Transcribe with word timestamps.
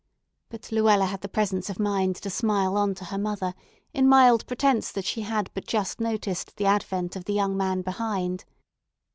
But 0.49 0.71
Luella 0.71 1.05
had 1.05 1.21
the 1.21 1.29
presence 1.29 1.69
of 1.69 1.77
mind 1.79 2.15
to 2.15 2.29
smile 2.31 2.75
on 2.75 2.95
to 2.95 3.05
her 3.05 3.19
mother 3.19 3.53
in 3.93 4.07
mild 4.09 4.47
pretence 4.47 4.91
that 4.91 5.05
she 5.05 5.21
had 5.21 5.51
but 5.53 5.67
just 5.67 5.99
noticed 5.99 6.55
the 6.57 6.65
advent 6.65 7.15
of 7.15 7.25
the 7.25 7.33
young 7.33 7.55
man 7.55 7.83
behind. 7.83 8.43